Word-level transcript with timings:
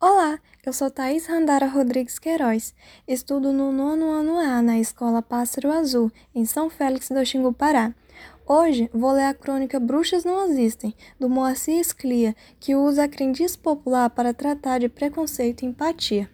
Olá, 0.00 0.38
eu 0.64 0.72
sou 0.72 0.88
Thaís 0.88 1.26
Randara 1.26 1.66
Rodrigues 1.66 2.20
Queiroz. 2.20 2.72
Estudo 3.08 3.52
no 3.52 3.72
nono 3.72 4.08
ano 4.12 4.38
A 4.38 4.62
na 4.62 4.78
Escola 4.78 5.20
Pássaro 5.20 5.72
Azul, 5.72 6.08
em 6.32 6.44
São 6.44 6.70
Félix 6.70 7.08
do 7.08 7.26
Xingu, 7.26 7.52
Pará. 7.52 7.92
Hoje 8.46 8.88
vou 8.94 9.10
ler 9.10 9.24
a 9.24 9.34
crônica 9.34 9.80
Bruxas 9.80 10.24
Não 10.24 10.48
Existem, 10.48 10.94
do 11.18 11.28
Moacir 11.28 11.84
Sclia, 11.84 12.36
que 12.60 12.76
usa 12.76 13.02
a 13.02 13.08
crendice 13.08 13.58
popular 13.58 14.08
para 14.08 14.32
tratar 14.32 14.78
de 14.78 14.88
preconceito 14.88 15.62
e 15.62 15.66
empatia. 15.66 16.30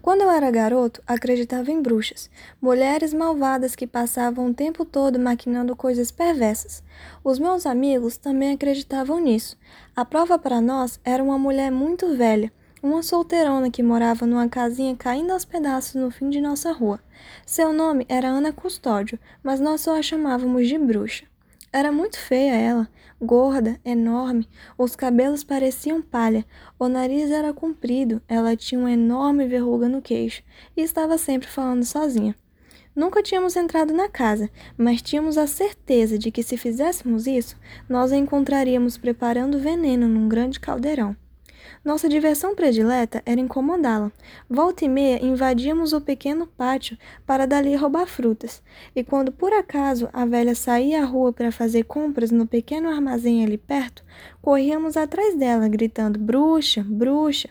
Quando 0.00 0.20
eu 0.20 0.30
era 0.30 0.48
garoto, 0.52 1.02
acreditava 1.08 1.72
em 1.72 1.82
bruxas, 1.82 2.30
mulheres 2.62 3.12
malvadas 3.12 3.74
que 3.74 3.88
passavam 3.88 4.46
o 4.46 4.54
tempo 4.54 4.84
todo 4.84 5.18
maquinando 5.18 5.74
coisas 5.74 6.12
perversas. 6.12 6.84
Os 7.24 7.40
meus 7.40 7.66
amigos 7.66 8.16
também 8.16 8.52
acreditavam 8.52 9.18
nisso. 9.18 9.58
A 9.96 10.04
prova 10.04 10.38
para 10.38 10.60
nós 10.60 11.00
era 11.04 11.20
uma 11.20 11.36
mulher 11.36 11.72
muito 11.72 12.16
velha, 12.16 12.52
uma 12.86 13.02
solteirona 13.02 13.70
que 13.70 13.82
morava 13.82 14.26
numa 14.26 14.48
casinha 14.48 14.94
caindo 14.94 15.32
aos 15.32 15.44
pedaços 15.44 15.94
no 15.94 16.10
fim 16.10 16.30
de 16.30 16.40
nossa 16.40 16.70
rua. 16.70 17.00
Seu 17.44 17.72
nome 17.72 18.06
era 18.08 18.28
Ana 18.28 18.52
Custódio, 18.52 19.18
mas 19.42 19.58
nós 19.58 19.80
só 19.80 19.98
a 19.98 20.02
chamávamos 20.02 20.68
de 20.68 20.78
bruxa. 20.78 21.24
Era 21.72 21.90
muito 21.90 22.18
feia 22.18 22.54
ela, 22.54 22.88
gorda, 23.20 23.78
enorme, 23.84 24.48
os 24.78 24.94
cabelos 24.94 25.42
pareciam 25.42 26.00
palha, 26.00 26.44
o 26.78 26.88
nariz 26.88 27.30
era 27.30 27.52
comprido, 27.52 28.22
ela 28.28 28.56
tinha 28.56 28.78
uma 28.78 28.92
enorme 28.92 29.46
verruga 29.46 29.88
no 29.88 30.00
queixo 30.00 30.42
e 30.76 30.80
estava 30.80 31.18
sempre 31.18 31.48
falando 31.48 31.84
sozinha. 31.84 32.36
Nunca 32.94 33.22
tínhamos 33.22 33.56
entrado 33.56 33.92
na 33.92 34.08
casa, 34.08 34.48
mas 34.78 35.02
tínhamos 35.02 35.36
a 35.36 35.46
certeza 35.46 36.18
de 36.18 36.30
que 36.30 36.42
se 36.42 36.56
fizéssemos 36.56 37.26
isso, 37.26 37.56
nós 37.88 38.10
a 38.12 38.16
encontraríamos 38.16 38.96
preparando 38.96 39.58
veneno 39.58 40.08
num 40.08 40.28
grande 40.28 40.58
caldeirão. 40.58 41.14
Nossa 41.86 42.08
diversão 42.08 42.52
predileta 42.52 43.22
era 43.24 43.40
incomodá-la. 43.40 44.10
Volta 44.50 44.84
e 44.84 44.88
meia 44.88 45.24
invadíamos 45.24 45.92
o 45.92 46.00
pequeno 46.00 46.44
pátio 46.44 46.98
para 47.24 47.46
dali 47.46 47.76
roubar 47.76 48.08
frutas, 48.08 48.60
e 48.92 49.04
quando 49.04 49.30
por 49.30 49.52
acaso 49.52 50.08
a 50.12 50.26
velha 50.26 50.56
saía 50.56 51.02
à 51.02 51.04
rua 51.04 51.32
para 51.32 51.52
fazer 51.52 51.84
compras 51.84 52.32
no 52.32 52.44
pequeno 52.44 52.88
armazém 52.88 53.44
ali 53.44 53.56
perto, 53.56 54.02
corríamos 54.42 54.96
atrás 54.96 55.36
dela, 55.36 55.68
gritando: 55.68 56.18
Bruxa, 56.18 56.84
bruxa! 56.84 57.50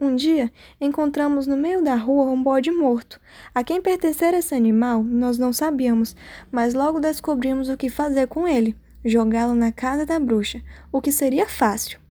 Um 0.00 0.16
dia, 0.16 0.50
encontramos 0.80 1.46
no 1.46 1.56
meio 1.56 1.80
da 1.80 1.94
rua 1.94 2.24
um 2.24 2.42
bode 2.42 2.72
morto. 2.72 3.20
A 3.54 3.62
quem 3.62 3.80
pertencera 3.80 4.38
esse 4.38 4.52
animal, 4.52 5.04
nós 5.04 5.38
não 5.38 5.52
sabíamos, 5.52 6.16
mas 6.50 6.74
logo 6.74 6.98
descobrimos 6.98 7.68
o 7.68 7.76
que 7.76 7.88
fazer 7.88 8.26
com 8.26 8.48
ele: 8.48 8.74
jogá-lo 9.04 9.54
na 9.54 9.70
casa 9.70 10.04
da 10.04 10.18
bruxa, 10.18 10.60
o 10.90 11.00
que 11.00 11.12
seria 11.12 11.46
fácil. 11.46 12.04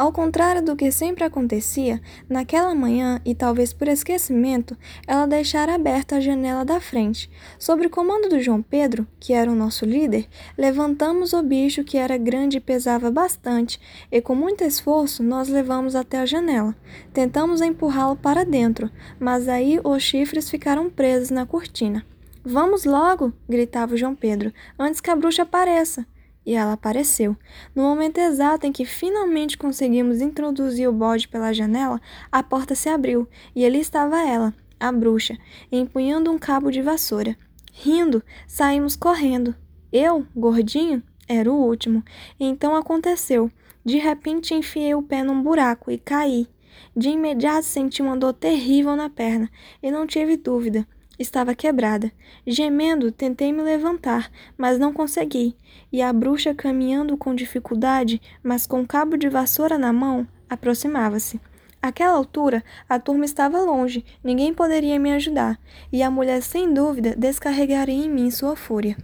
Ao 0.00 0.10
contrário 0.10 0.62
do 0.62 0.74
que 0.74 0.90
sempre 0.90 1.24
acontecia, 1.24 2.00
naquela 2.26 2.74
manhã, 2.74 3.20
e 3.22 3.34
talvez 3.34 3.74
por 3.74 3.86
esquecimento, 3.86 4.74
ela 5.06 5.26
deixara 5.26 5.74
aberta 5.74 6.16
a 6.16 6.20
janela 6.20 6.64
da 6.64 6.80
frente. 6.80 7.30
Sob 7.58 7.84
o 7.84 7.90
comando 7.90 8.26
do 8.26 8.40
João 8.40 8.62
Pedro, 8.62 9.06
que 9.20 9.34
era 9.34 9.52
o 9.52 9.54
nosso 9.54 9.84
líder, 9.84 10.26
levantamos 10.56 11.34
o 11.34 11.42
bicho 11.42 11.84
que 11.84 11.98
era 11.98 12.16
grande 12.16 12.56
e 12.56 12.60
pesava 12.60 13.10
bastante, 13.10 13.78
e 14.10 14.22
com 14.22 14.34
muito 14.34 14.64
esforço 14.64 15.22
nós 15.22 15.50
levamos 15.50 15.94
até 15.94 16.18
a 16.18 16.24
janela. 16.24 16.74
Tentamos 17.12 17.60
empurrá-lo 17.60 18.16
para 18.16 18.42
dentro, 18.42 18.90
mas 19.18 19.48
aí 19.48 19.78
os 19.84 20.02
chifres 20.02 20.48
ficaram 20.48 20.88
presos 20.88 21.28
na 21.28 21.44
cortina. 21.44 22.06
Vamos 22.42 22.86
logo! 22.86 23.34
gritava 23.46 23.92
o 23.92 23.98
João 23.98 24.14
Pedro, 24.14 24.50
antes 24.78 24.98
que 24.98 25.10
a 25.10 25.14
bruxa 25.14 25.42
apareça. 25.42 26.06
E 26.50 26.54
ela 26.54 26.72
apareceu. 26.72 27.36
No 27.76 27.84
momento 27.84 28.18
exato 28.18 28.66
em 28.66 28.72
que 28.72 28.84
finalmente 28.84 29.56
conseguimos 29.56 30.20
introduzir 30.20 30.88
o 30.88 30.92
bode 30.92 31.28
pela 31.28 31.52
janela, 31.52 32.00
a 32.32 32.42
porta 32.42 32.74
se 32.74 32.88
abriu 32.88 33.28
e 33.54 33.64
ali 33.64 33.78
estava 33.78 34.20
ela, 34.20 34.52
a 34.80 34.90
bruxa, 34.90 35.38
empunhando 35.70 36.28
um 36.28 36.40
cabo 36.40 36.72
de 36.72 36.82
vassoura. 36.82 37.36
Rindo, 37.72 38.20
saímos 38.48 38.96
correndo. 38.96 39.54
Eu, 39.92 40.26
gordinho, 40.34 41.00
era 41.28 41.48
o 41.48 41.54
último. 41.54 42.02
Então 42.40 42.74
aconteceu. 42.74 43.48
De 43.84 43.98
repente 43.98 44.52
enfiei 44.52 44.92
o 44.92 45.04
pé 45.04 45.22
num 45.22 45.40
buraco 45.40 45.88
e 45.88 45.98
caí. 45.98 46.48
De 46.96 47.10
imediato 47.10 47.64
senti 47.64 48.02
uma 48.02 48.16
dor 48.16 48.32
terrível 48.32 48.96
na 48.96 49.08
perna 49.08 49.48
e 49.80 49.88
não 49.88 50.04
tive 50.04 50.36
dúvida 50.36 50.84
estava 51.20 51.54
quebrada. 51.54 52.10
Gemendo, 52.46 53.12
tentei 53.12 53.52
me 53.52 53.62
levantar, 53.62 54.30
mas 54.56 54.78
não 54.78 54.92
consegui, 54.92 55.54
e 55.92 56.00
a 56.00 56.12
bruxa, 56.12 56.54
caminhando 56.54 57.16
com 57.16 57.34
dificuldade, 57.34 58.20
mas 58.42 58.66
com 58.66 58.86
cabo 58.86 59.16
de 59.16 59.28
vassoura 59.28 59.76
na 59.76 59.92
mão, 59.92 60.26
aproximava-se. 60.48 61.38
Àquela 61.82 62.14
altura, 62.14 62.64
a 62.88 62.98
turma 62.98 63.24
estava 63.24 63.60
longe, 63.60 64.04
ninguém 64.24 64.52
poderia 64.52 64.98
me 64.98 65.12
ajudar, 65.12 65.58
e 65.92 66.02
a 66.02 66.10
mulher, 66.10 66.42
sem 66.42 66.72
dúvida, 66.72 67.14
descarregaria 67.16 68.04
em 68.04 68.10
mim 68.10 68.30
sua 68.30 68.56
fúria. 68.56 68.96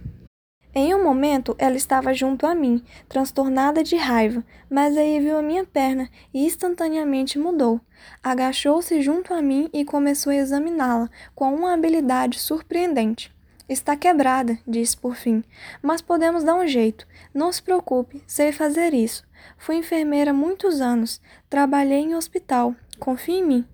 Em 0.79 0.93
um 0.93 1.03
momento, 1.03 1.55
ela 1.57 1.75
estava 1.75 2.13
junto 2.13 2.45
a 2.45 2.53
mim, 2.53 2.83
transtornada 3.09 3.83
de 3.83 3.95
raiva, 3.95 4.43
mas 4.69 4.95
aí 4.95 5.19
viu 5.19 5.35
a 5.35 5.41
minha 5.41 5.65
perna 5.65 6.07
e 6.31 6.45
instantaneamente 6.45 7.39
mudou. 7.39 7.81
Agachou-se 8.21 9.01
junto 9.01 9.33
a 9.33 9.41
mim 9.41 9.71
e 9.73 9.83
começou 9.83 10.31
a 10.31 10.35
examiná-la 10.35 11.09
com 11.33 11.51
uma 11.51 11.73
habilidade 11.73 12.37
surpreendente. 12.37 13.35
Está 13.67 13.95
quebrada, 13.95 14.55
disse 14.67 14.95
por 14.95 15.15
fim, 15.15 15.43
mas 15.81 15.99
podemos 15.99 16.43
dar 16.43 16.53
um 16.53 16.67
jeito. 16.67 17.07
Não 17.33 17.51
se 17.51 17.63
preocupe, 17.63 18.21
sei 18.27 18.51
fazer 18.51 18.93
isso. 18.93 19.25
Fui 19.57 19.77
enfermeira 19.77 20.31
muitos 20.31 20.79
anos, 20.79 21.19
trabalhei 21.49 22.01
em 22.01 22.13
hospital. 22.13 22.75
Confie 22.99 23.39
em 23.39 23.43
mim. 23.43 23.65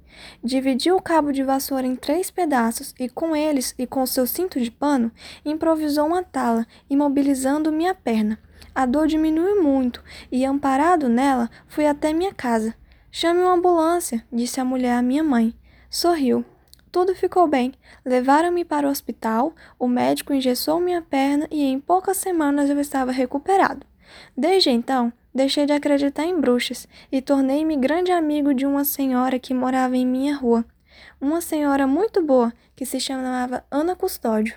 Dividiu 0.43 0.95
o 0.95 1.01
cabo 1.01 1.31
de 1.31 1.43
vassoura 1.43 1.87
em 1.87 1.95
três 1.95 2.29
pedaços 2.31 2.93
e, 2.99 3.07
com 3.09 3.35
eles 3.35 3.73
e 3.77 3.87
com 3.87 4.05
seu 4.05 4.27
cinto 4.27 4.59
de 4.59 4.69
pano, 4.69 5.11
improvisou 5.45 6.07
uma 6.07 6.23
tala, 6.23 6.65
imobilizando 6.89 7.71
minha 7.71 7.93
perna. 7.93 8.39
A 8.75 8.85
dor 8.85 9.07
diminuiu 9.07 9.61
muito 9.61 10.03
e, 10.31 10.45
amparado 10.45 11.07
nela, 11.07 11.49
fui 11.67 11.85
até 11.85 12.11
minha 12.11 12.33
casa. 12.33 12.75
Chame 13.11 13.41
uma 13.41 13.53
ambulância, 13.53 14.25
disse 14.31 14.59
a 14.59 14.65
mulher 14.65 14.97
à 14.97 15.01
minha 15.01 15.23
mãe. 15.23 15.53
Sorriu. 15.89 16.43
Tudo 16.91 17.15
ficou 17.15 17.47
bem. 17.47 17.73
Levaram-me 18.05 18.63
para 18.63 18.87
o 18.87 18.91
hospital, 18.91 19.53
o 19.79 19.87
médico 19.87 20.33
engessou 20.33 20.79
minha 20.79 21.01
perna 21.01 21.47
e 21.49 21.63
em 21.63 21.79
poucas 21.79 22.17
semanas 22.17 22.69
eu 22.69 22.79
estava 22.79 23.11
recuperado. 23.11 23.85
Desde 24.37 24.69
então, 24.69 25.11
deixei 25.33 25.65
de 25.65 25.73
acreditar 25.73 26.25
em 26.25 26.39
bruxas 26.39 26.87
e 27.11 27.21
tornei-me 27.21 27.77
grande 27.77 28.11
amigo 28.11 28.53
de 28.53 28.65
uma 28.65 28.85
senhora 28.85 29.39
que 29.39 29.53
morava 29.53 29.97
em 29.97 30.05
minha 30.05 30.35
rua. 30.35 30.65
Uma 31.19 31.41
senhora 31.41 31.87
muito 31.87 32.21
boa 32.21 32.53
que 32.75 32.85
se 32.85 32.99
chamava 32.99 33.63
Ana 33.71 33.95
Custódio. 33.95 34.55